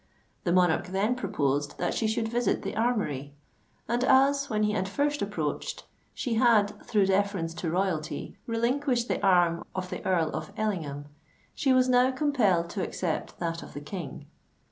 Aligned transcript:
The 0.45 0.51
monarch 0.51 0.87
then 0.87 1.13
proposed 1.13 1.77
that 1.77 1.93
she 1.93 2.07
should 2.07 2.27
visit 2.27 2.63
the 2.63 2.75
Armoury; 2.75 3.35
and 3.87 4.03
as, 4.03 4.49
when 4.49 4.63
he 4.63 4.71
had 4.71 4.89
first 4.89 5.21
approached, 5.21 5.85
she 6.15 6.33
had, 6.33 6.83
through 6.83 7.05
deference 7.05 7.53
to 7.61 7.69
Royalty, 7.69 8.35
relinquished 8.47 9.09
the 9.09 9.23
arm 9.23 9.63
of 9.75 9.91
the 9.91 10.03
Earl 10.03 10.31
of 10.31 10.51
Ellingham, 10.57 11.05
she 11.53 11.71
was 11.71 11.87
now 11.87 12.09
compelled 12.09 12.67
to 12.71 12.81
accept 12.83 13.37
that 13.37 13.61
of 13.61 13.75
the 13.75 13.79
King. 13.81 14.25